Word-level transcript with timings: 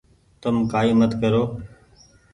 تم 0.41 0.55
ڪآئي 0.71 0.91
مت 0.99 1.11
ڪرو۔ 1.21 1.43